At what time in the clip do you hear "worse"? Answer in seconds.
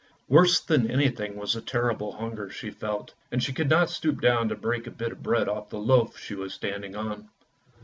0.27-0.59